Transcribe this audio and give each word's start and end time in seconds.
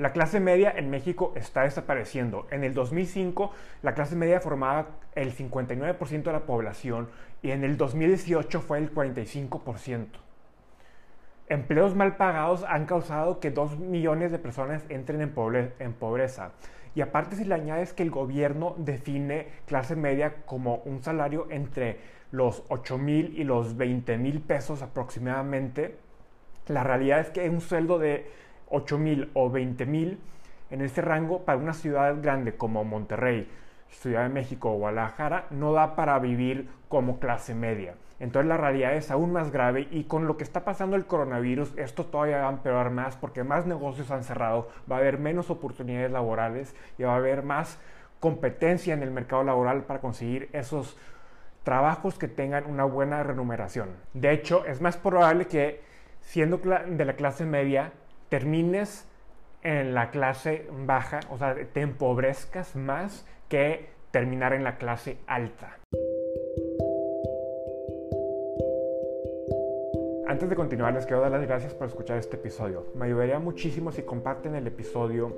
La 0.00 0.12
clase 0.12 0.40
media 0.40 0.72
en 0.74 0.88
México 0.88 1.34
está 1.36 1.64
desapareciendo. 1.64 2.46
En 2.50 2.64
el 2.64 2.72
2005 2.72 3.52
la 3.82 3.92
clase 3.92 4.16
media 4.16 4.40
formaba 4.40 4.86
el 5.14 5.36
59% 5.36 6.22
de 6.22 6.32
la 6.32 6.46
población 6.46 7.10
y 7.42 7.50
en 7.50 7.64
el 7.64 7.76
2018 7.76 8.62
fue 8.62 8.78
el 8.78 8.94
45%. 8.94 10.06
Empleos 11.50 11.94
mal 11.94 12.16
pagados 12.16 12.64
han 12.66 12.86
causado 12.86 13.40
que 13.40 13.50
2 13.50 13.78
millones 13.78 14.32
de 14.32 14.38
personas 14.38 14.82
entren 14.88 15.20
en, 15.20 15.92
pobreza. 15.92 16.52
Y 16.94 17.02
aparte 17.02 17.36
si 17.36 17.44
le 17.44 17.54
añades 17.54 17.92
que 17.92 18.02
el 18.02 18.10
gobierno 18.10 18.76
define 18.78 19.48
clase 19.66 19.96
media 19.96 20.46
como 20.46 20.76
un 20.86 21.02
salario 21.02 21.46
entre 21.50 21.98
los 22.30 22.62
8 22.68 22.96
mil 22.96 23.38
y 23.38 23.44
los 23.44 23.76
20 23.76 24.16
mil 24.16 24.40
pesos 24.40 24.80
aproximadamente, 24.80 25.98
la 26.68 26.84
realidad 26.84 27.20
es 27.20 27.28
que 27.28 27.50
un 27.50 27.60
sueldo 27.60 27.98
de 27.98 28.48
8 28.70 28.98
mil 28.98 29.30
o 29.34 29.50
20 29.50 29.86
mil 29.86 30.18
en 30.70 30.80
ese 30.80 31.02
rango 31.02 31.44
para 31.44 31.58
una 31.58 31.72
ciudad 31.72 32.16
grande 32.22 32.56
como 32.56 32.84
Monterrey, 32.84 33.48
Ciudad 33.88 34.22
de 34.22 34.28
México 34.28 34.70
o 34.70 34.78
Guadalajara 34.78 35.46
no 35.50 35.72
da 35.72 35.96
para 35.96 36.18
vivir 36.18 36.68
como 36.88 37.18
clase 37.18 37.54
media. 37.54 37.94
Entonces 38.20 38.48
la 38.48 38.56
realidad 38.56 38.94
es 38.94 39.10
aún 39.10 39.32
más 39.32 39.50
grave 39.50 39.88
y 39.90 40.04
con 40.04 40.26
lo 40.26 40.36
que 40.36 40.44
está 40.44 40.64
pasando 40.64 40.94
el 40.94 41.06
coronavirus 41.06 41.76
esto 41.76 42.06
todavía 42.06 42.42
va 42.42 42.48
a 42.48 42.52
empeorar 42.52 42.90
más 42.90 43.16
porque 43.16 43.44
más 43.44 43.66
negocios 43.66 44.10
han 44.10 44.24
cerrado, 44.24 44.68
va 44.90 44.96
a 44.96 44.98
haber 45.00 45.18
menos 45.18 45.50
oportunidades 45.50 46.10
laborales 46.10 46.76
y 46.98 47.02
va 47.02 47.14
a 47.14 47.16
haber 47.16 47.42
más 47.42 47.78
competencia 48.20 48.92
en 48.94 49.02
el 49.02 49.10
mercado 49.10 49.42
laboral 49.42 49.84
para 49.84 50.00
conseguir 50.00 50.50
esos 50.52 50.96
trabajos 51.64 52.18
que 52.18 52.28
tengan 52.28 52.66
una 52.66 52.84
buena 52.84 53.22
remuneración. 53.22 53.88
De 54.12 54.32
hecho, 54.32 54.64
es 54.66 54.80
más 54.80 54.96
probable 54.98 55.46
que 55.46 55.80
siendo 56.20 56.58
de 56.58 57.04
la 57.04 57.14
clase 57.14 57.46
media 57.46 57.92
termines 58.30 59.06
en 59.62 59.92
la 59.92 60.10
clase 60.10 60.66
baja, 60.86 61.20
o 61.30 61.36
sea, 61.36 61.54
te 61.54 61.80
empobrezcas 61.80 62.76
más 62.76 63.26
que 63.48 63.90
terminar 64.10 64.54
en 64.54 64.64
la 64.64 64.78
clase 64.78 65.18
alta. 65.26 65.76
Antes 70.26 70.48
de 70.48 70.54
continuar, 70.54 70.94
les 70.94 71.06
quiero 71.06 71.20
dar 71.20 71.32
las 71.32 71.42
gracias 71.42 71.74
por 71.74 71.88
escuchar 71.88 72.16
este 72.16 72.36
episodio. 72.36 72.86
Me 72.94 73.06
ayudaría 73.06 73.40
muchísimo 73.40 73.90
si 73.90 74.02
comparten 74.02 74.54
el 74.54 74.66
episodio 74.68 75.34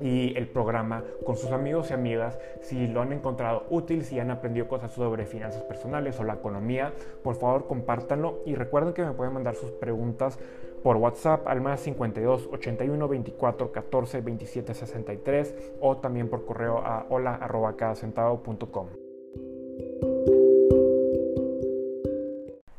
y 0.00 0.36
el 0.36 0.46
programa 0.46 1.02
con 1.24 1.36
sus 1.36 1.50
amigos 1.52 1.90
y 1.90 1.94
amigas 1.94 2.38
si 2.60 2.86
lo 2.86 3.00
han 3.00 3.12
encontrado 3.12 3.64
útil, 3.70 4.04
si 4.04 4.18
han 4.18 4.30
aprendido 4.30 4.68
cosas 4.68 4.92
sobre 4.92 5.26
finanzas 5.26 5.62
personales 5.62 6.20
o 6.20 6.24
la 6.24 6.34
economía, 6.34 6.92
por 7.22 7.36
favor 7.36 7.66
compártanlo 7.66 8.40
y 8.46 8.54
recuerden 8.54 8.92
que 8.92 9.04
me 9.04 9.12
pueden 9.12 9.32
mandar 9.32 9.54
sus 9.54 9.70
preguntas 9.70 10.38
por 10.82 10.96
WhatsApp 10.96 11.46
al 11.46 11.60
más 11.60 11.80
52 11.80 12.48
81 12.52 13.08
24 13.08 13.72
14 13.72 14.20
27 14.20 14.74
63 14.74 15.72
o 15.80 15.98
también 15.98 16.28
por 16.28 16.44
correo 16.44 16.78
a 16.78 17.06
hola 17.08 17.34
arroba 17.34 17.74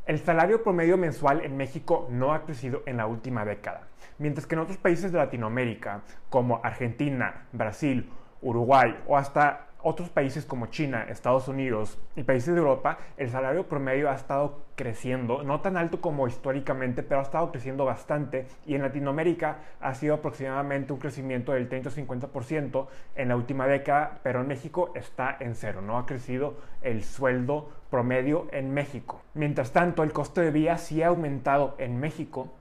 El 0.06 0.20
salario 0.20 0.62
promedio 0.62 0.98
mensual 0.98 1.46
en 1.46 1.56
México 1.56 2.08
no 2.10 2.34
ha 2.34 2.44
crecido 2.44 2.84
en 2.86 2.98
la 2.98 3.08
última 3.08 3.46
década, 3.46 3.88
mientras 4.18 4.46
que 4.46 4.56
en 4.56 4.62
otros 4.62 4.78
países 4.78 5.12
de 5.12 5.18
Latinoamérica, 5.18 6.02
como 6.30 6.60
Argentina, 6.64 7.48
Brasil, 7.54 8.10
Uruguay 8.42 8.98
o 9.08 9.16
hasta 9.16 9.68
otros 9.84 10.10
países 10.10 10.46
como 10.46 10.68
China, 10.68 11.06
Estados 11.10 11.48
Unidos 11.48 12.00
y 12.16 12.24
países 12.24 12.54
de 12.54 12.60
Europa, 12.60 13.00
el 13.18 13.30
salario 13.30 13.68
promedio 13.68 14.10
ha 14.10 14.16
estado 14.16 14.62
creciendo, 14.76 15.44
no 15.44 15.62
tan 15.62 15.78
alto 15.78 16.02
como 16.02 16.28
históricamente, 16.28 17.04
pero 17.04 17.20
ha 17.20 17.24
estado 17.24 17.52
creciendo 17.52 17.86
bastante. 17.86 18.48
Y 18.66 18.76
en 18.76 18.82
Latinoamérica 18.82 19.60
ha 19.80 19.94
sido 19.94 20.16
aproximadamente 20.16 20.94
un 20.94 21.00
crecimiento 21.00 21.52
del 21.52 21.70
30-50% 21.70 22.88
en 23.16 23.30
la 23.30 23.36
última 23.36 23.68
década, 23.68 24.20
pero 24.24 24.42
en 24.42 24.48
México 24.48 24.92
está 24.96 25.38
en 25.40 25.56
cero, 25.56 25.82
no 25.82 25.98
ha 25.98 26.06
crecido 26.06 26.56
el 26.82 27.04
sueldo 27.04 27.70
promedio 27.90 28.48
en 28.52 28.74
México. 28.74 29.22
Mientras 29.34 29.72
tanto, 29.72 30.04
el 30.04 30.14
costo 30.14 30.42
de 30.42 30.52
vida 30.52 30.78
sí 30.78 31.04
ha 31.04 31.08
aumentado 31.08 31.76
en 31.78 32.00
México 32.00 32.52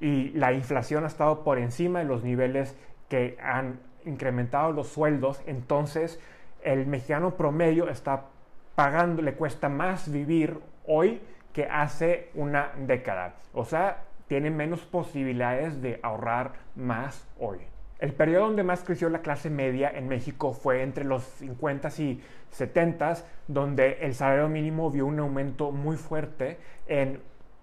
y 0.00 0.30
la 0.30 0.52
inflación 0.52 1.04
ha 1.04 1.08
estado 1.08 1.44
por 1.44 1.58
encima 1.58 2.00
de 2.00 2.04
los 2.04 2.24
niveles 2.24 2.76
que 3.08 3.36
han 3.42 3.80
incrementado 4.04 4.72
los 4.72 4.88
sueldos, 4.88 5.42
entonces 5.46 6.20
el 6.62 6.86
mexicano 6.86 7.36
promedio 7.36 7.88
está 7.88 8.26
pagando, 8.74 9.22
le 9.22 9.34
cuesta 9.34 9.68
más 9.68 10.10
vivir 10.10 10.58
hoy 10.86 11.20
que 11.52 11.64
hace 11.64 12.30
una 12.34 12.72
década. 12.76 13.34
O 13.52 13.64
sea, 13.64 14.04
tiene 14.28 14.50
menos 14.50 14.80
posibilidades 14.82 15.82
de 15.82 15.98
ahorrar 16.02 16.52
más 16.76 17.26
hoy. 17.38 17.58
El 17.98 18.12
periodo 18.12 18.46
donde 18.46 18.62
más 18.62 18.84
creció 18.84 19.08
la 19.08 19.22
clase 19.22 19.50
media 19.50 19.90
en 19.90 20.06
México 20.06 20.52
fue 20.52 20.82
entre 20.82 21.02
los 21.04 21.24
50 21.24 21.88
y 21.98 22.22
70, 22.50 23.14
donde 23.48 23.98
el 24.02 24.14
salario 24.14 24.48
mínimo 24.48 24.90
vio 24.90 25.06
un 25.06 25.18
aumento 25.18 25.72
muy 25.72 25.96
fuerte 25.96 26.58
en, 26.86 27.20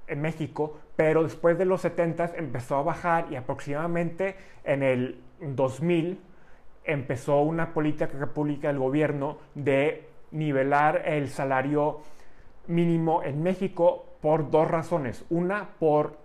en 0.08 0.22
México, 0.22 0.78
pero 0.98 1.24
después 1.24 1.58
de 1.58 1.64
los 1.64 1.82
70 1.82 2.34
empezó 2.36 2.76
a 2.76 2.84
bajar 2.84 3.28
y 3.32 3.38
aproximadamente 3.38 4.36
en 4.66 4.84
el 4.84 5.22
2000 5.40 6.20
empezó 6.86 7.42
una 7.42 7.74
política 7.74 8.08
pública 8.34 8.68
del 8.68 8.80
gobierno 8.80 9.38
de 9.54 10.08
nivelar 10.32 11.04
el 11.06 11.30
salario 11.30 12.02
mínimo 12.68 13.24
en 13.24 13.44
México 13.44 14.06
por 14.22 14.50
dos 14.50 14.70
razones. 14.70 15.26
Una, 15.30 15.70
por 15.80 16.18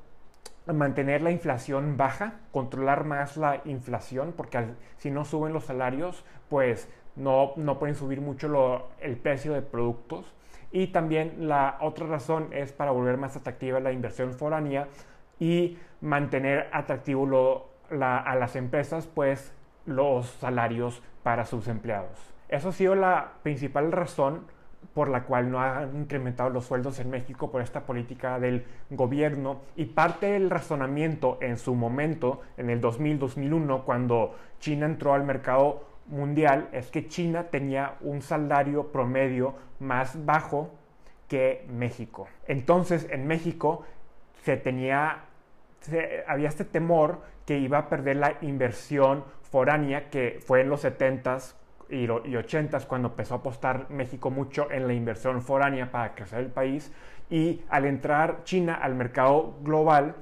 mantener 0.66 1.22
la 1.22 1.30
inflación 1.30 1.96
baja, 1.96 2.40
controlar 2.52 3.04
más 3.04 3.36
la 3.36 3.60
inflación, 3.64 4.34
porque 4.36 4.64
si 4.96 5.10
no 5.10 5.24
suben 5.24 5.52
los 5.52 5.64
salarios, 5.64 6.24
pues 6.48 6.88
no, 7.16 7.52
no 7.56 7.78
pueden 7.78 7.94
subir 7.94 8.20
mucho 8.20 8.88
el 9.00 9.16
precio 9.16 9.52
de 9.52 9.62
productos. 9.62 10.32
Y 10.72 10.88
también 10.88 11.48
la 11.48 11.78
otra 11.80 12.06
razón 12.06 12.48
es 12.52 12.72
para 12.72 12.92
volver 12.92 13.16
más 13.16 13.36
atractiva 13.36 13.80
la 13.80 13.92
inversión 13.92 14.34
foránea 14.34 14.86
y 15.40 15.78
mantener 16.00 16.68
atractivo 16.72 17.70
a 17.90 18.36
las 18.36 18.54
empresas, 18.54 19.08
pues 19.08 19.52
los 19.86 20.26
salarios 20.26 21.02
para 21.22 21.44
sus 21.44 21.68
empleados. 21.68 22.18
Eso 22.48 22.70
ha 22.70 22.72
sido 22.72 22.94
la 22.94 23.32
principal 23.42 23.92
razón 23.92 24.46
por 24.94 25.08
la 25.08 25.24
cual 25.24 25.50
no 25.50 25.60
han 25.60 25.94
incrementado 25.94 26.50
los 26.50 26.64
sueldos 26.64 26.98
en 26.98 27.10
México 27.10 27.50
por 27.50 27.62
esta 27.62 27.84
política 27.84 28.40
del 28.40 28.64
gobierno 28.90 29.60
y 29.76 29.84
parte 29.86 30.32
del 30.32 30.50
razonamiento 30.50 31.38
en 31.40 31.58
su 31.58 31.74
momento, 31.74 32.40
en 32.56 32.70
el 32.70 32.80
2000-2001, 32.80 33.84
cuando 33.84 34.36
China 34.58 34.86
entró 34.86 35.14
al 35.14 35.24
mercado 35.24 35.84
mundial, 36.06 36.68
es 36.72 36.90
que 36.90 37.06
China 37.06 37.44
tenía 37.44 37.96
un 38.00 38.22
salario 38.22 38.90
promedio 38.90 39.54
más 39.78 40.24
bajo 40.24 40.70
que 41.28 41.66
México. 41.70 42.26
Entonces 42.48 43.06
en 43.10 43.26
México 43.26 43.84
se 44.42 44.56
tenía, 44.56 45.20
había 46.26 46.48
este 46.48 46.64
temor 46.64 47.20
que 47.46 47.58
iba 47.58 47.78
a 47.78 47.88
perder 47.88 48.16
la 48.16 48.34
inversión 48.40 49.24
foránea 49.50 50.10
que 50.10 50.40
fue 50.44 50.60
en 50.60 50.70
los 50.70 50.84
70s 50.84 51.54
y, 51.88 52.06
80s 52.06 52.86
cuando 52.86 53.08
empezó 53.08 53.34
a 53.34 53.38
apostar 53.38 53.90
México 53.90 54.30
mucho 54.30 54.70
en 54.70 54.86
la 54.86 54.94
inversión 54.94 55.42
foránea 55.42 55.90
para 55.90 56.14
crecer 56.14 56.40
el 56.40 56.50
país 56.50 56.92
y 57.28 57.62
al 57.68 57.84
entrar 57.84 58.44
China 58.44 58.74
al 58.74 58.94
mercado 58.94 59.54
global, 59.62 60.14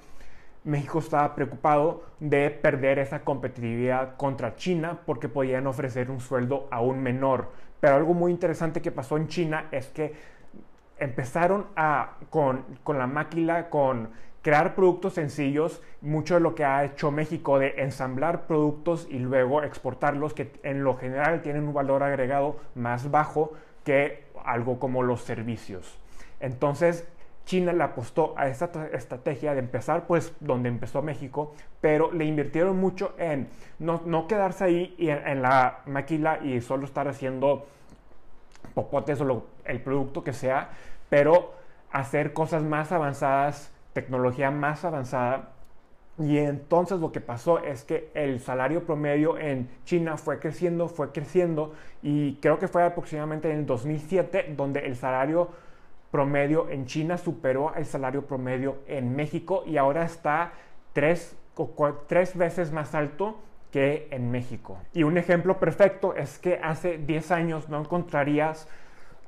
México 0.65 0.99
estaba 0.99 1.35
preocupado 1.35 2.05
de 2.21 2.51
perder 2.51 2.99
esa 2.99 3.21
competitividad 3.21 4.17
contra 4.17 4.57
China 4.57 4.99
porque 5.07 5.29
podían 5.29 5.67
ofrecer 5.67 6.11
un 6.11 6.21
sueldo 6.21 6.69
aún 6.71 7.03
menor. 7.03 7.51
Pero 7.81 7.97
algo 7.97 8.13
muy 8.13 8.33
interesante 8.33 8.83
que 8.83 8.91
pasó 8.91 9.17
en 9.17 9.29
China 9.29 9.69
es 9.71 9.89
que 9.89 10.15
empezaron 10.99 11.67
a, 11.77 12.17
con, 12.29 12.65
con 12.83 12.99
la 12.99 13.07
máquina, 13.07 13.71
con 13.71 14.11
crear 14.43 14.75
productos 14.75 15.15
sencillos, 15.15 15.83
mucho 16.01 16.35
de 16.35 16.41
lo 16.41 16.55
que 16.55 16.65
ha 16.65 16.85
hecho 16.85 17.11
México 17.11 17.59
de 17.59 17.75
ensamblar 17.79 18.47
productos 18.47 19.07
y 19.11 19.19
luego 19.19 19.63
exportarlos, 19.63 20.35
que 20.35 20.53
en 20.63 20.85
lo 20.85 20.97
general 20.97 21.43
tienen 21.43 21.67
un 21.67 21.75
valor 21.75 22.03
agregado 22.03 22.57
más 22.75 23.11
bajo 23.11 23.53
que 23.85 24.25
algo 24.45 24.79
como 24.79 25.03
los 25.03 25.23
servicios. 25.23 25.99
Entonces, 26.41 27.07
China 27.49 27.73
le 27.73 27.83
apostó 27.83 28.35
a 28.37 28.49
esta 28.49 28.89
estrategia 28.93 29.55
de 29.55 29.61
empezar 29.61 30.07
pues 30.07 30.35
donde 30.39 30.69
empezó 30.69 31.01
México, 31.01 31.55
pero 31.81 32.13
le 32.13 32.27
invirtieron 32.27 32.79
mucho 32.79 33.15
en 33.17 33.49
no, 33.79 34.27
quedarse 34.27 34.65
ahí 34.65 34.95
en, 34.99 35.41
la 35.41 35.79
maquila 35.87 36.41
y 36.43 36.61
solo 36.61 36.85
estar 36.85 37.09
haciendo 37.09 37.67
popotes 38.75 39.21
o 39.23 39.47
el 39.65 39.81
producto 39.81 40.23
que 40.23 40.35
sea, 40.35 40.73
pero 41.09 41.55
hacer 41.91 42.35
cosas 42.35 42.63
más 42.63 42.93
avanzadas 42.93 43.73
tecnología 43.93 44.51
más 44.51 44.85
avanzada. 44.85 45.51
Y 46.19 46.39
entonces 46.39 46.99
lo 46.99 47.13
que 47.13 47.21
pasó 47.21 47.61
es 47.61 47.85
que 47.85 48.11
el 48.15 48.41
salario 48.41 48.85
promedio 48.85 49.39
en 49.39 49.69
China 49.85 50.17
fue 50.17 50.41
creciendo, 50.41 50.89
fue 50.89 51.13
creciendo 51.13 51.75
y 52.03 52.35
creo 52.37 52.59
que 52.59 52.67
fue 52.67 52.83
aproximadamente 52.83 53.51
en 53.51 53.59
el 53.59 53.67
2007 53.67 54.55
donde 54.57 54.81
el 54.81 54.97
salario 54.97 55.51
promedio 56.11 56.69
en 56.71 56.87
China 56.87 57.19
superó 57.19 57.73
el 57.75 57.87
salario 57.87 58.27
promedio 58.27 58.79
en 58.89 59.15
México 59.15 59.63
y 59.65 59.77
ahora 59.77 60.05
está 60.05 60.53
tres, 60.93 61.37
tres 62.09 62.37
veces 62.37 62.73
más 62.73 62.95
alto 62.95 63.39
que 63.71 64.09
en 64.11 64.31
México. 64.31 64.79
Y 64.93 65.03
un 65.03 65.19
ejemplo 65.19 65.59
perfecto 65.59 66.15
es 66.15 66.39
que 66.39 66.59
hace 66.63 66.99
10 66.99 67.31
años 67.31 67.69
no 67.69 67.81
encontrarías 67.81 68.69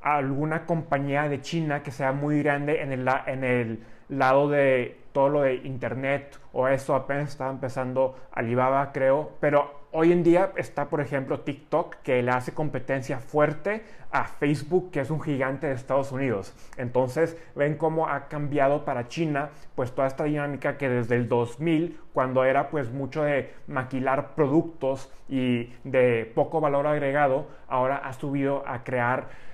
alguna 0.00 0.64
compañía 0.64 1.28
de 1.28 1.40
China 1.42 1.82
que 1.82 1.90
sea 1.90 2.12
muy 2.12 2.42
grande 2.42 2.82
en 2.82 2.92
el, 2.92 3.08
en 3.26 3.44
el 3.44 3.84
lado 4.10 4.48
de 4.48 4.98
todo 5.12 5.28
lo 5.28 5.42
de 5.42 5.54
internet 5.56 6.38
o 6.52 6.68
eso 6.68 6.94
apenas 6.94 7.30
estaba 7.30 7.50
empezando 7.50 8.16
Alibaba 8.32 8.92
creo, 8.92 9.32
pero 9.40 9.80
hoy 9.92 10.12
en 10.12 10.22
día 10.22 10.52
está 10.56 10.88
por 10.88 11.00
ejemplo 11.00 11.40
TikTok 11.40 11.96
que 12.02 12.22
le 12.22 12.30
hace 12.30 12.52
competencia 12.52 13.18
fuerte 13.18 13.82
a 14.12 14.24
Facebook 14.24 14.90
que 14.90 15.00
es 15.00 15.10
un 15.10 15.20
gigante 15.20 15.66
de 15.66 15.74
Estados 15.74 16.12
Unidos. 16.12 16.54
Entonces 16.76 17.36
ven 17.54 17.76
cómo 17.76 18.08
ha 18.08 18.28
cambiado 18.28 18.84
para 18.84 19.08
China 19.08 19.50
pues 19.74 19.92
toda 19.92 20.08
esta 20.08 20.24
dinámica 20.24 20.76
que 20.76 20.88
desde 20.88 21.16
el 21.16 21.28
2000 21.28 22.00
cuando 22.12 22.44
era 22.44 22.70
pues 22.70 22.90
mucho 22.90 23.22
de 23.22 23.52
maquilar 23.66 24.34
productos 24.34 25.12
y 25.28 25.72
de 25.84 26.30
poco 26.34 26.60
valor 26.60 26.86
agregado 26.86 27.46
ahora 27.68 27.96
ha 27.96 28.12
subido 28.12 28.64
a 28.66 28.84
crear 28.84 29.49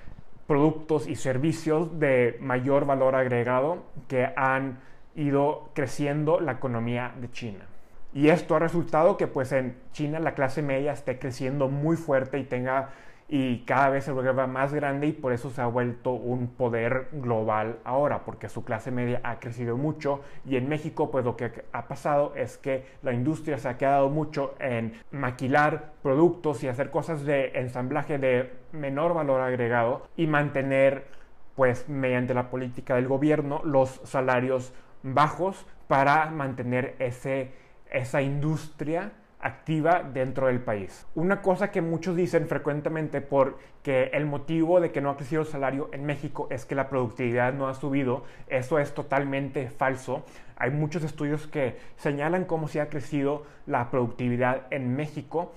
productos 0.47 1.07
y 1.07 1.15
servicios 1.15 1.99
de 1.99 2.37
mayor 2.41 2.85
valor 2.85 3.15
agregado 3.15 3.83
que 4.07 4.29
han 4.35 4.79
ido 5.15 5.69
creciendo 5.73 6.39
la 6.39 6.53
economía 6.53 7.13
de 7.19 7.29
China. 7.31 7.65
Y 8.13 8.29
esto 8.29 8.55
ha 8.55 8.59
resultado 8.59 9.17
que 9.17 9.27
pues 9.27 9.51
en 9.51 9.77
China 9.91 10.19
la 10.19 10.33
clase 10.33 10.61
media 10.61 10.93
esté 10.93 11.19
creciendo 11.19 11.67
muy 11.67 11.97
fuerte 11.97 12.39
y 12.39 12.45
tenga 12.45 12.89
y 13.29 13.59
cada 13.65 13.89
vez 13.89 14.05
se 14.05 14.11
vuelve 14.11 14.47
más 14.47 14.73
grande 14.73 15.07
y 15.07 15.11
por 15.11 15.33
eso 15.33 15.49
se 15.49 15.61
ha 15.61 15.65
vuelto 15.65 16.11
un 16.11 16.47
poder 16.47 17.09
global 17.11 17.79
ahora, 17.83 18.23
porque 18.23 18.47
su 18.47 18.63
clase 18.63 18.89
media 18.89 19.19
ha 19.23 19.39
crecido 19.39 19.75
mucho 19.75 20.21
y 20.45 20.55
en 20.55 20.69
México 20.69 21.11
pues 21.11 21.25
lo 21.25 21.35
que 21.35 21.65
ha 21.73 21.87
pasado 21.87 22.33
es 22.35 22.57
que 22.57 22.85
la 23.03 23.13
industria 23.13 23.57
se 23.57 23.67
ha 23.67 23.77
quedado 23.77 24.09
mucho 24.09 24.55
en 24.59 24.93
maquilar 25.11 25.91
productos 26.01 26.63
y 26.63 26.69
hacer 26.69 26.89
cosas 26.89 27.25
de 27.25 27.51
ensamblaje 27.55 28.17
de 28.17 28.53
menor 28.71 29.13
valor 29.13 29.41
agregado 29.41 30.07
y 30.15 30.27
mantener 30.27 31.07
pues 31.55 31.89
mediante 31.89 32.33
la 32.33 32.49
política 32.49 32.95
del 32.95 33.07
gobierno 33.07 33.61
los 33.65 33.99
salarios 34.05 34.73
bajos 35.03 35.65
para 35.87 36.29
mantener 36.29 36.95
ese, 36.99 37.51
esa 37.91 38.21
industria 38.21 39.11
activa 39.47 40.03
dentro 40.03 40.47
del 40.47 40.59
país. 40.59 41.07
Una 41.15 41.41
cosa 41.41 41.71
que 41.71 41.81
muchos 41.81 42.15
dicen 42.15 42.47
frecuentemente 42.47 43.21
porque 43.21 44.09
el 44.13 44.25
motivo 44.25 44.79
de 44.79 44.91
que 44.91 45.01
no 45.01 45.09
ha 45.09 45.17
crecido 45.17 45.41
el 45.41 45.47
salario 45.47 45.89
en 45.91 46.05
México 46.05 46.47
es 46.51 46.65
que 46.65 46.75
la 46.75 46.89
productividad 46.89 47.53
no 47.53 47.67
ha 47.67 47.73
subido, 47.73 48.23
eso 48.47 48.77
es 48.79 48.93
totalmente 48.93 49.69
falso. 49.69 50.23
Hay 50.57 50.71
muchos 50.71 51.03
estudios 51.03 51.47
que 51.47 51.77
señalan 51.97 52.45
cómo 52.45 52.67
se 52.67 52.81
ha 52.81 52.89
crecido 52.89 53.45
la 53.65 53.89
productividad 53.89 54.63
en 54.71 54.95
México, 54.95 55.53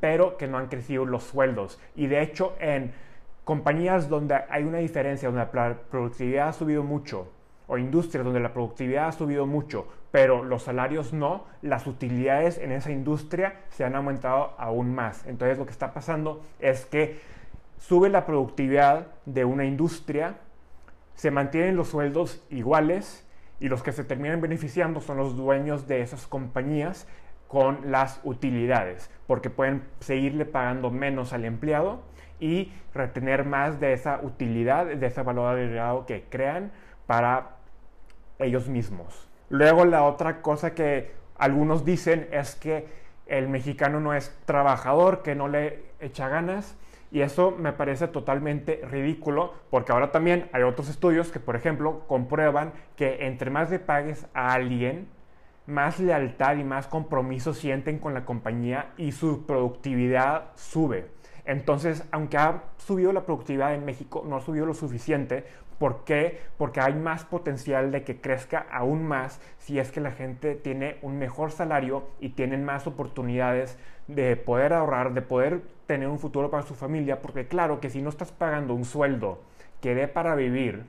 pero 0.00 0.36
que 0.36 0.46
no 0.46 0.58
han 0.58 0.68
crecido 0.68 1.04
los 1.04 1.24
sueldos. 1.24 1.80
Y 1.94 2.06
de 2.06 2.22
hecho 2.22 2.54
en 2.60 2.92
compañías 3.44 4.08
donde 4.08 4.40
hay 4.48 4.64
una 4.64 4.78
diferencia, 4.78 5.28
donde 5.28 5.46
la 5.52 5.74
productividad 5.90 6.48
ha 6.48 6.52
subido 6.52 6.82
mucho, 6.82 7.30
o 7.66 7.78
industrias 7.78 8.24
donde 8.24 8.40
la 8.40 8.52
productividad 8.52 9.08
ha 9.08 9.12
subido 9.12 9.46
mucho, 9.46 9.86
pero 10.14 10.44
los 10.44 10.62
salarios 10.62 11.12
no, 11.12 11.44
las 11.60 11.88
utilidades 11.88 12.58
en 12.58 12.70
esa 12.70 12.92
industria 12.92 13.62
se 13.70 13.82
han 13.82 13.96
aumentado 13.96 14.54
aún 14.58 14.94
más. 14.94 15.26
Entonces 15.26 15.58
lo 15.58 15.66
que 15.66 15.72
está 15.72 15.92
pasando 15.92 16.40
es 16.60 16.86
que 16.86 17.18
sube 17.78 18.08
la 18.08 18.24
productividad 18.24 19.08
de 19.26 19.44
una 19.44 19.64
industria, 19.64 20.36
se 21.16 21.32
mantienen 21.32 21.74
los 21.74 21.88
sueldos 21.88 22.46
iguales 22.48 23.26
y 23.58 23.68
los 23.68 23.82
que 23.82 23.90
se 23.90 24.04
terminan 24.04 24.40
beneficiando 24.40 25.00
son 25.00 25.16
los 25.16 25.36
dueños 25.36 25.88
de 25.88 26.02
esas 26.02 26.28
compañías 26.28 27.08
con 27.48 27.90
las 27.90 28.20
utilidades, 28.22 29.10
porque 29.26 29.50
pueden 29.50 29.82
seguirle 29.98 30.44
pagando 30.44 30.92
menos 30.92 31.32
al 31.32 31.44
empleado 31.44 32.02
y 32.38 32.72
retener 32.94 33.44
más 33.44 33.80
de 33.80 33.94
esa 33.94 34.20
utilidad, 34.22 34.86
de 34.86 35.06
ese 35.08 35.22
valor 35.22 35.56
agregado 35.56 36.06
que 36.06 36.22
crean 36.30 36.70
para 37.08 37.56
ellos 38.38 38.68
mismos. 38.68 39.28
Luego 39.54 39.84
la 39.84 40.02
otra 40.02 40.42
cosa 40.42 40.74
que 40.74 41.12
algunos 41.38 41.84
dicen 41.84 42.26
es 42.32 42.56
que 42.56 42.88
el 43.26 43.48
mexicano 43.48 44.00
no 44.00 44.12
es 44.12 44.36
trabajador, 44.46 45.22
que 45.22 45.36
no 45.36 45.46
le 45.46 45.84
echa 46.00 46.28
ganas. 46.28 46.76
Y 47.12 47.20
eso 47.20 47.52
me 47.52 47.72
parece 47.72 48.08
totalmente 48.08 48.80
ridículo 48.90 49.54
porque 49.70 49.92
ahora 49.92 50.10
también 50.10 50.50
hay 50.52 50.64
otros 50.64 50.88
estudios 50.88 51.30
que, 51.30 51.38
por 51.38 51.54
ejemplo, 51.54 52.00
comprueban 52.08 52.72
que 52.96 53.28
entre 53.28 53.50
más 53.50 53.70
le 53.70 53.78
pagues 53.78 54.26
a 54.34 54.54
alguien, 54.54 55.06
más 55.68 56.00
lealtad 56.00 56.56
y 56.56 56.64
más 56.64 56.88
compromiso 56.88 57.54
sienten 57.54 58.00
con 58.00 58.12
la 58.12 58.24
compañía 58.24 58.90
y 58.96 59.12
su 59.12 59.46
productividad 59.46 60.46
sube. 60.56 61.13
Entonces, 61.46 62.04
aunque 62.10 62.38
ha 62.38 62.64
subido 62.78 63.12
la 63.12 63.26
productividad 63.26 63.74
en 63.74 63.84
México, 63.84 64.24
no 64.26 64.36
ha 64.36 64.40
subido 64.40 64.64
lo 64.64 64.74
suficiente 64.74 65.44
¿Por 65.78 66.04
qué? 66.04 66.40
Porque 66.56 66.80
hay 66.80 66.94
más 66.94 67.24
potencial 67.24 67.90
de 67.90 68.04
que 68.04 68.20
crezca 68.20 68.66
aún 68.70 69.06
más 69.06 69.40
si 69.58 69.78
es 69.78 69.90
que 69.90 70.00
la 70.00 70.12
gente 70.12 70.54
tiene 70.54 70.98
un 71.02 71.18
mejor 71.18 71.50
salario 71.50 72.08
y 72.20 72.30
tienen 72.30 72.64
más 72.64 72.86
oportunidades 72.86 73.78
de 74.06 74.36
poder 74.36 74.72
ahorrar, 74.72 75.14
de 75.14 75.22
poder 75.22 75.62
tener 75.86 76.08
un 76.08 76.18
futuro 76.18 76.50
para 76.50 76.62
su 76.62 76.74
familia, 76.74 77.20
porque 77.20 77.48
claro 77.48 77.80
que 77.80 77.90
si 77.90 78.02
no 78.02 78.08
estás 78.08 78.32
pagando 78.32 78.74
un 78.74 78.84
sueldo 78.84 79.42
que 79.80 79.94
dé 79.94 80.08
para 80.08 80.34
vivir, 80.34 80.84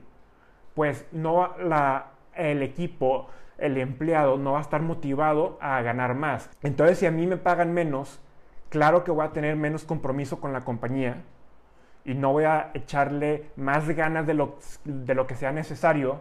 pues 0.74 1.06
no 1.12 1.56
la, 1.58 2.12
el 2.34 2.62
equipo, 2.62 3.28
el 3.58 3.78
empleado 3.78 4.36
no 4.36 4.52
va 4.52 4.58
a 4.58 4.62
estar 4.62 4.82
motivado 4.82 5.58
a 5.60 5.82
ganar 5.82 6.14
más. 6.14 6.50
Entonces 6.62 6.98
si 6.98 7.06
a 7.06 7.10
mí 7.10 7.26
me 7.26 7.36
pagan 7.36 7.72
menos, 7.72 8.20
claro 8.68 9.04
que 9.04 9.10
voy 9.10 9.26
a 9.26 9.32
tener 9.32 9.56
menos 9.56 9.84
compromiso 9.84 10.40
con 10.40 10.52
la 10.52 10.64
compañía 10.64 11.22
y 12.04 12.14
no 12.14 12.32
voy 12.32 12.44
a 12.44 12.70
echarle 12.74 13.50
más 13.56 13.88
ganas 13.88 14.26
de 14.26 14.34
lo, 14.34 14.58
de 14.84 15.14
lo 15.14 15.26
que 15.26 15.34
sea 15.34 15.52
necesario 15.52 16.20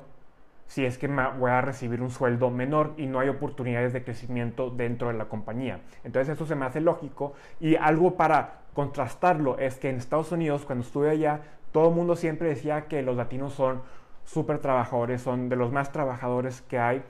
si 0.68 0.84
es 0.84 0.98
que 0.98 1.08
voy 1.08 1.52
a 1.52 1.62
recibir 1.62 2.02
un 2.02 2.10
sueldo 2.10 2.50
menor 2.50 2.94
y 2.98 3.06
no 3.06 3.20
hay 3.20 3.30
oportunidades 3.30 3.94
de 3.94 4.04
crecimiento 4.04 4.72
dentro 4.72 5.10
de 5.10 5.14
la 5.14 5.26
compañía. 5.26 5.82
Entonces 6.04 6.36
eso 6.36 6.46
se 6.48 6.56
me 6.56 6.66
hace 6.66 6.82
lógico 6.82 7.34
y 7.60 7.76
algo 7.76 8.16
para 8.16 8.62
contrastarlo 8.74 9.60
es 9.60 9.78
que 9.78 9.90
en 9.90 9.98
Estados 9.98 10.32
Unidos 10.32 10.66
cuando 10.66 10.84
estuve 10.84 11.12
allá 11.12 11.42
todo 11.72 11.90
el 11.90 11.96
mundo 11.96 12.16
siempre 12.16 12.50
decía 12.50 12.88
que 12.88 13.02
los 13.02 13.16
latinos 13.16 13.54
son 13.54 13.82
súper 14.24 14.60
trabajadores, 14.60 15.22
son 15.22 15.50
de 15.50 15.56
los 15.56 15.72
más 15.72 15.92
trabajadores 15.92 16.62
que 16.62 16.80
hay. 16.80 17.04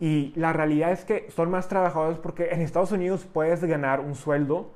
Y 0.00 0.32
la 0.36 0.52
realidad 0.52 0.92
es 0.92 1.04
que 1.04 1.30
son 1.30 1.50
más 1.50 1.68
trabajadores 1.68 2.18
porque 2.18 2.50
en 2.50 2.60
Estados 2.60 2.92
Unidos 2.92 3.26
puedes 3.32 3.64
ganar 3.64 4.00
un 4.00 4.14
sueldo 4.14 4.70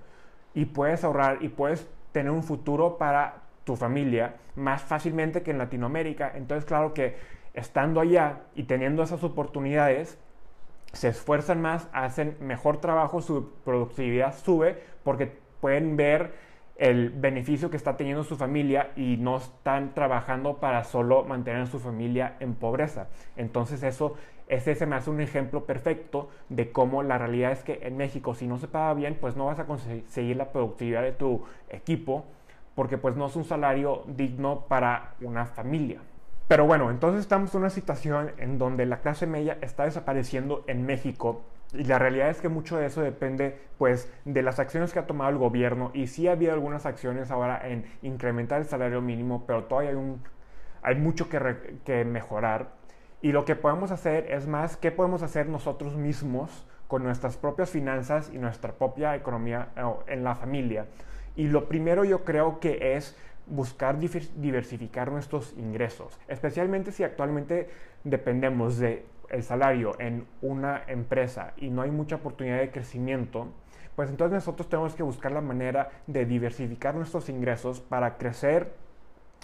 y 0.54 0.66
puedes 0.66 1.04
ahorrar 1.04 1.38
y 1.42 1.48
puedes 1.48 1.88
tener 2.12 2.32
un 2.32 2.42
futuro 2.42 2.98
para 2.98 3.42
tu 3.64 3.76
familia 3.76 4.36
más 4.56 4.82
fácilmente 4.82 5.42
que 5.42 5.52
en 5.52 5.58
Latinoamérica. 5.58 6.32
Entonces, 6.34 6.64
claro 6.64 6.92
que 6.92 7.16
estando 7.54 8.00
allá 8.00 8.40
y 8.54 8.64
teniendo 8.64 9.02
esas 9.02 9.22
oportunidades, 9.24 10.18
se 10.92 11.08
esfuerzan 11.08 11.62
más, 11.62 11.88
hacen 11.92 12.36
mejor 12.40 12.78
trabajo, 12.78 13.22
su 13.22 13.52
productividad 13.64 14.36
sube 14.36 14.82
porque 15.04 15.32
pueden 15.60 15.96
ver 15.96 16.34
el 16.76 17.10
beneficio 17.10 17.70
que 17.70 17.76
está 17.76 17.96
teniendo 17.96 18.24
su 18.24 18.36
familia 18.36 18.90
y 18.96 19.16
no 19.16 19.36
están 19.36 19.94
trabajando 19.94 20.58
para 20.58 20.84
solo 20.84 21.24
mantener 21.24 21.62
a 21.62 21.66
su 21.66 21.78
familia 21.78 22.36
en 22.40 22.54
pobreza. 22.54 23.08
Entonces 23.36 23.82
eso, 23.82 24.16
ese 24.52 24.74
se 24.74 24.86
me 24.86 24.96
hace 24.96 25.08
un 25.08 25.20
ejemplo 25.20 25.64
perfecto 25.64 26.28
de 26.50 26.72
cómo 26.72 27.02
la 27.02 27.16
realidad 27.16 27.52
es 27.52 27.62
que 27.62 27.80
en 27.82 27.96
México 27.96 28.34
si 28.34 28.46
no 28.46 28.58
se 28.58 28.68
paga 28.68 28.92
bien, 28.94 29.16
pues 29.20 29.34
no 29.34 29.46
vas 29.46 29.58
a 29.58 29.64
conseguir 29.64 30.36
la 30.36 30.52
productividad 30.52 31.02
de 31.02 31.12
tu 31.12 31.42
equipo 31.70 32.24
porque 32.74 32.98
pues 32.98 33.16
no 33.16 33.26
es 33.26 33.36
un 33.36 33.44
salario 33.44 34.04
digno 34.06 34.66
para 34.68 35.14
una 35.20 35.46
familia. 35.46 36.00
Pero 36.48 36.66
bueno, 36.66 36.90
entonces 36.90 37.22
estamos 37.22 37.54
en 37.54 37.60
una 37.60 37.70
situación 37.70 38.32
en 38.36 38.58
donde 38.58 38.84
la 38.84 39.00
clase 39.00 39.26
media 39.26 39.56
está 39.62 39.84
desapareciendo 39.84 40.64
en 40.66 40.84
México 40.84 41.42
y 41.72 41.84
la 41.84 41.98
realidad 41.98 42.28
es 42.28 42.42
que 42.42 42.50
mucho 42.50 42.76
de 42.76 42.86
eso 42.86 43.00
depende 43.00 43.58
pues 43.78 44.12
de 44.26 44.42
las 44.42 44.58
acciones 44.58 44.92
que 44.92 44.98
ha 44.98 45.06
tomado 45.06 45.30
el 45.30 45.38
gobierno 45.38 45.90
y 45.94 46.08
sí 46.08 46.28
ha 46.28 46.32
habido 46.32 46.52
algunas 46.52 46.84
acciones 46.84 47.30
ahora 47.30 47.66
en 47.66 47.86
incrementar 48.02 48.60
el 48.60 48.66
salario 48.66 49.00
mínimo, 49.00 49.44
pero 49.46 49.64
todavía 49.64 49.90
hay, 49.90 49.96
un, 49.96 50.22
hay 50.82 50.96
mucho 50.96 51.30
que, 51.30 51.78
que 51.86 52.04
mejorar. 52.04 52.81
Y 53.22 53.32
lo 53.32 53.44
que 53.44 53.56
podemos 53.56 53.92
hacer 53.92 54.30
es 54.30 54.46
más, 54.46 54.76
¿qué 54.76 54.90
podemos 54.90 55.22
hacer 55.22 55.48
nosotros 55.48 55.96
mismos 55.96 56.66
con 56.88 57.04
nuestras 57.04 57.36
propias 57.36 57.70
finanzas 57.70 58.30
y 58.34 58.38
nuestra 58.38 58.72
propia 58.72 59.14
economía 59.14 59.68
en 60.08 60.24
la 60.24 60.34
familia? 60.34 60.86
Y 61.36 61.46
lo 61.46 61.68
primero 61.68 62.04
yo 62.04 62.24
creo 62.24 62.60
que 62.60 62.96
es 62.96 63.16
buscar 63.46 63.98
diversificar 63.98 65.10
nuestros 65.10 65.54
ingresos, 65.56 66.18
especialmente 66.28 66.92
si 66.92 67.04
actualmente 67.04 67.70
dependemos 68.04 68.78
de 68.78 69.06
el 69.30 69.42
salario 69.42 69.98
en 69.98 70.26
una 70.42 70.82
empresa 70.86 71.54
y 71.56 71.70
no 71.70 71.82
hay 71.82 71.90
mucha 71.90 72.16
oportunidad 72.16 72.58
de 72.58 72.70
crecimiento, 72.70 73.48
pues 73.96 74.10
entonces 74.10 74.34
nosotros 74.34 74.68
tenemos 74.68 74.94
que 74.94 75.02
buscar 75.02 75.32
la 75.32 75.40
manera 75.40 75.90
de 76.06 76.26
diversificar 76.26 76.94
nuestros 76.94 77.28
ingresos 77.28 77.80
para 77.80 78.18
crecer 78.18 78.74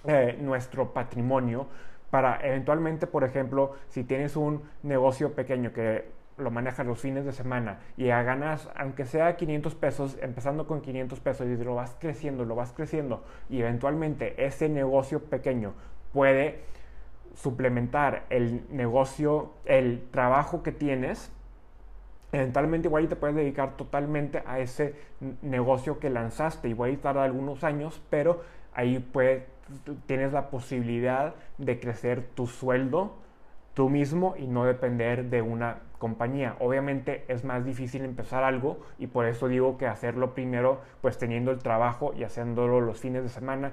eh, 0.04 0.38
nuestro 0.40 0.92
patrimonio, 0.92 1.66
para 2.10 2.40
eventualmente, 2.42 3.06
por 3.06 3.24
ejemplo, 3.24 3.74
si 3.88 4.04
tienes 4.04 4.36
un 4.36 4.62
negocio 4.82 5.34
pequeño 5.34 5.72
que 5.72 6.06
lo 6.38 6.50
manejas 6.50 6.86
los 6.86 7.00
fines 7.00 7.24
de 7.24 7.32
semana 7.32 7.80
y 7.96 8.06
ganas, 8.06 8.68
aunque 8.76 9.04
sea 9.04 9.36
500 9.36 9.74
pesos, 9.74 10.18
empezando 10.22 10.66
con 10.66 10.80
500 10.80 11.20
pesos 11.20 11.46
y 11.46 11.56
lo 11.56 11.74
vas 11.74 11.96
creciendo, 11.98 12.44
lo 12.44 12.54
vas 12.54 12.72
creciendo 12.72 13.24
y 13.50 13.60
eventualmente 13.60 14.46
ese 14.46 14.68
negocio 14.68 15.20
pequeño 15.24 15.74
puede 16.12 16.60
suplementar 17.34 18.24
el 18.30 18.64
negocio, 18.70 19.52
el 19.64 20.08
trabajo 20.10 20.62
que 20.62 20.72
tienes, 20.72 21.32
eventualmente 22.32 22.88
igual 22.88 23.08
te 23.08 23.16
puedes 23.16 23.36
dedicar 23.36 23.76
totalmente 23.76 24.42
a 24.46 24.58
ese 24.58 24.94
negocio 25.42 25.98
que 25.98 26.10
lanzaste. 26.10 26.68
Igual 26.68 26.98
tarda 26.98 27.24
algunos 27.24 27.64
años, 27.64 28.02
pero 28.10 28.42
ahí 28.74 29.04
tienes 30.06 30.32
la 30.32 30.50
posibilidad 30.50 31.34
de 31.58 31.80
crecer 31.80 32.22
tu 32.34 32.46
sueldo 32.46 33.16
tú 33.74 33.88
mismo 33.88 34.34
y 34.36 34.46
no 34.46 34.64
depender 34.64 35.26
de 35.30 35.40
una 35.40 35.78
compañía. 35.98 36.56
Obviamente 36.58 37.24
es 37.28 37.44
más 37.44 37.64
difícil 37.64 38.04
empezar 38.04 38.42
algo 38.42 38.78
y 38.98 39.06
por 39.06 39.26
eso 39.26 39.46
digo 39.48 39.78
que 39.78 39.86
hacerlo 39.86 40.34
primero 40.34 40.80
pues 41.00 41.16
teniendo 41.16 41.50
el 41.50 41.58
trabajo 41.58 42.12
y 42.16 42.24
haciéndolo 42.24 42.80
los 42.80 42.98
fines 42.98 43.22
de 43.22 43.28
semana 43.28 43.72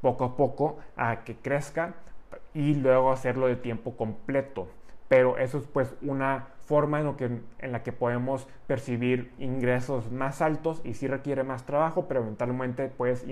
poco 0.00 0.24
a 0.24 0.36
poco 0.36 0.78
a 0.96 1.24
que 1.24 1.36
crezca 1.36 1.94
y 2.54 2.74
luego 2.76 3.12
hacerlo 3.12 3.46
de 3.46 3.56
tiempo 3.56 3.96
completo. 3.96 4.68
Pero 5.08 5.36
eso 5.36 5.58
es 5.58 5.66
pues 5.66 5.94
una 6.02 6.48
forma 6.60 7.00
en, 7.00 7.14
que, 7.16 7.24
en 7.58 7.72
la 7.72 7.82
que 7.82 7.92
podemos 7.92 8.48
percibir 8.66 9.32
ingresos 9.38 10.10
más 10.10 10.40
altos 10.40 10.80
y 10.84 10.94
sí 10.94 11.06
requiere 11.06 11.42
más 11.42 11.66
trabajo, 11.66 12.06
pero 12.08 12.20
eventualmente 12.20 12.88
puedes 12.88 13.26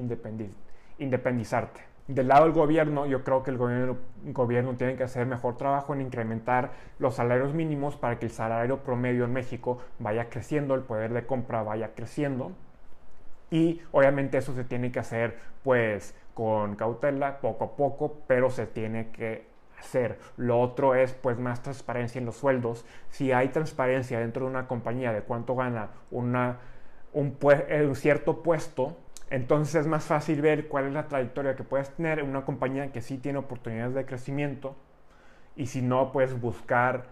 independizarte. 0.98 1.80
Del 2.10 2.26
lado 2.26 2.44
del 2.44 2.52
gobierno, 2.52 3.06
yo 3.06 3.22
creo 3.22 3.44
que 3.44 3.52
el 3.52 3.56
gobierno, 3.56 3.96
gobierno 4.24 4.74
tiene 4.74 4.96
que 4.96 5.04
hacer 5.04 5.26
mejor 5.26 5.56
trabajo 5.56 5.94
en 5.94 6.00
incrementar 6.00 6.72
los 6.98 7.14
salarios 7.14 7.54
mínimos 7.54 7.96
para 7.96 8.18
que 8.18 8.26
el 8.26 8.32
salario 8.32 8.78
promedio 8.78 9.24
en 9.24 9.32
México 9.32 9.78
vaya 10.00 10.28
creciendo, 10.28 10.74
el 10.74 10.82
poder 10.82 11.12
de 11.12 11.24
compra 11.24 11.62
vaya 11.62 11.94
creciendo. 11.94 12.50
Y 13.50 13.80
obviamente 13.92 14.38
eso 14.38 14.54
se 14.54 14.64
tiene 14.64 14.90
que 14.90 14.98
hacer 14.98 15.38
pues 15.62 16.16
con 16.34 16.74
cautela, 16.74 17.40
poco 17.40 17.64
a 17.64 17.76
poco, 17.76 18.18
pero 18.26 18.50
se 18.50 18.66
tiene 18.66 19.10
que 19.12 19.49
hacer. 19.80 20.18
Lo 20.36 20.60
otro 20.60 20.94
es 20.94 21.12
pues 21.12 21.38
más 21.38 21.62
transparencia 21.62 22.18
en 22.18 22.26
los 22.26 22.36
sueldos. 22.36 22.84
Si 23.08 23.32
hay 23.32 23.48
transparencia 23.48 24.20
dentro 24.20 24.44
de 24.44 24.50
una 24.50 24.68
compañía 24.68 25.12
de 25.12 25.22
cuánto 25.22 25.56
gana 25.56 25.90
una, 26.10 26.58
un, 27.12 27.36
un 27.42 27.96
cierto 27.96 28.42
puesto, 28.42 28.96
entonces 29.30 29.74
es 29.76 29.86
más 29.86 30.04
fácil 30.04 30.40
ver 30.42 30.68
cuál 30.68 30.86
es 30.86 30.92
la 30.92 31.08
trayectoria 31.08 31.56
que 31.56 31.64
puedes 31.64 31.90
tener 31.90 32.18
en 32.18 32.28
una 32.28 32.44
compañía 32.44 32.92
que 32.92 33.00
sí 33.00 33.18
tiene 33.18 33.38
oportunidades 33.38 33.94
de 33.94 34.04
crecimiento 34.04 34.76
y 35.56 35.66
si 35.66 35.82
no, 35.82 36.12
puedes 36.12 36.40
buscar 36.40 37.06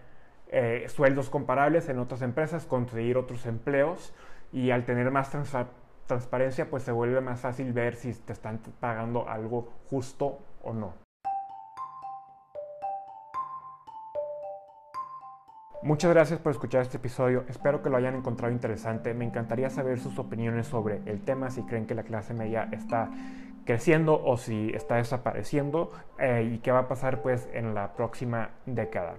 eh, 0.49 0.87
sueldos 0.89 1.29
comparables 1.29 1.89
en 1.89 1.99
otras 1.99 2.23
empresas, 2.23 2.65
conseguir 2.65 3.17
otros 3.17 3.47
empleos 3.47 4.15
y 4.53 4.71
al 4.71 4.85
tener 4.85 5.11
más 5.11 5.31
transparencia, 6.07 6.71
pues 6.71 6.83
se 6.83 6.93
vuelve 6.93 7.21
más 7.21 7.41
fácil 7.41 7.73
ver 7.73 7.95
si 7.95 8.13
te 8.15 8.33
están 8.33 8.61
pagando 8.81 9.29
algo 9.29 9.73
justo 9.91 10.39
o 10.63 10.73
no. 10.73 11.08
Muchas 15.83 16.11
gracias 16.11 16.41
por 16.41 16.51
escuchar 16.51 16.83
este 16.83 16.97
episodio, 16.97 17.45
espero 17.49 17.83
que 17.83 17.89
lo 17.89 17.97
hayan 17.97 18.17
encontrado 18.17 18.53
interesante, 18.53 19.15
me 19.15 19.25
encantaría 19.25 19.71
saber 19.71 20.01
sus 20.01 20.19
opiniones 20.19 20.67
sobre 20.67 21.03
el 21.07 21.21
tema, 21.21 21.51
si 21.51 21.63
creen 21.63 21.87
que 21.87 21.95
la 21.95 22.03
clase 22.03 22.35
media 22.35 22.69
está 22.73 23.11
creciendo 23.65 24.21
o 24.25 24.37
si 24.37 24.71
está 24.71 24.97
desapareciendo 24.97 25.93
eh, 26.19 26.51
y 26.53 26.59
qué 26.59 26.73
va 26.73 26.81
a 26.81 26.89
pasar 26.89 27.23
pues 27.23 27.49
en 27.53 27.77
la 27.77 27.93
próxima 27.93 28.51
década. 28.67 29.15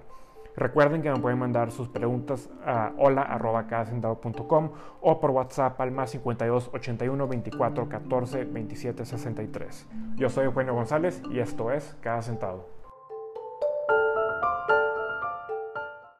Recuerden 0.57 1.01
que 1.01 1.09
me 1.09 1.19
pueden 1.19 1.39
mandar 1.39 1.71
sus 1.71 1.87
preguntas 1.87 2.49
a 2.65 2.91
hola.com 2.97 4.71
o 4.99 5.21
por 5.21 5.31
WhatsApp 5.31 5.79
al 5.79 5.91
más 5.91 6.09
52 6.09 6.71
81 6.73 7.27
24 7.27 7.87
14 7.87 8.43
27 8.43 9.05
63. 9.05 9.87
Yo 10.17 10.27
soy 10.27 10.45
Eugenio 10.45 10.73
González 10.73 11.21
y 11.31 11.39
esto 11.39 11.71
es 11.71 11.95
Cada 12.01 12.21
Sentado. 12.21 12.78